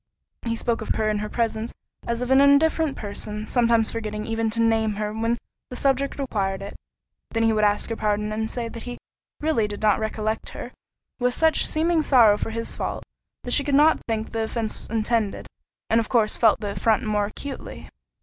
[0.47, 1.71] He spoke of her in her presence
[2.07, 5.37] as of an indifferent person, sometimes forgetting even to name her when
[5.69, 6.75] the subject required it;
[7.29, 8.97] then would ask her pardon, and say that he
[9.41, 10.71] "Really did not recollect her,"
[11.19, 13.03] with such seeming sorrow for his fault,
[13.43, 15.45] that she could not think the offence intended,
[15.87, 17.87] and of course felt the affront more acutely.